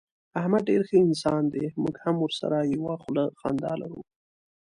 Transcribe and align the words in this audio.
احمد 0.39 0.61
ډېر 0.69 0.81
ښه 0.89 0.97
انسان 1.07 1.43
دی. 1.53 1.65
موږ 1.81 1.95
هم 2.03 2.15
ورسره 2.25 2.57
یوه 2.75 2.93
خوله 3.03 3.23
خندا 3.39 3.71
لرو. 3.81 4.01